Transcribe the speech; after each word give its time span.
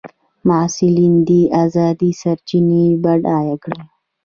محصلین 0.47 1.13
دي 1.27 1.41
ازادې 1.63 2.09
سرچینې 2.21 2.85
بډایه 3.03 3.55
کړي. 3.63 3.83